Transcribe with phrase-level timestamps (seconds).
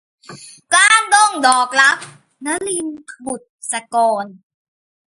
[0.73, 1.97] กลางดงดอกรัก-
[2.45, 2.87] นลิน
[3.25, 3.35] บุ
[3.71, 4.25] ษกร